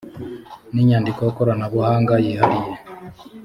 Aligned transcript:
n 0.73 0.75
inyandiko 0.81 1.21
koranabuhanga 1.37 2.13
yihariye 2.23 2.71